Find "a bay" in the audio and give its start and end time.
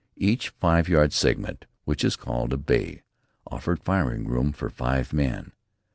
2.53-3.03